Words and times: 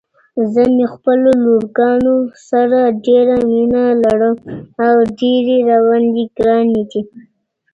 زه 0.53 0.63
مې 0.75 0.85
خپلو 0.93 1.29
لورګانو 1.43 2.15
سره 2.49 2.79
ډيره 3.05 3.35
مينه 3.49 3.83
لرم 4.03 4.35
او 4.85 4.95
ډيرې 5.19 5.57
راباندې 5.69 6.23
ګرانې 6.37 6.83
دي. 6.91 7.01